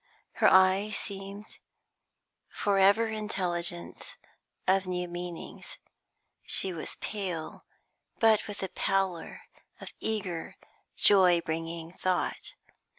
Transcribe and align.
Her 0.37 0.47
eyes 0.49 0.97
seemed 0.97 1.59
for 2.49 2.79
ever 2.79 3.05
intelligent 3.07 4.15
of 4.67 4.87
new 4.87 5.07
meanings; 5.07 5.77
she 6.43 6.73
was 6.73 6.95
pale, 6.95 7.65
but 8.17 8.47
with 8.47 8.61
the 8.61 8.69
pallor 8.69 9.41
of 9.79 9.93
eager, 9.99 10.55
joy 10.95 11.39
bringing 11.41 11.93
thought. 11.99 12.55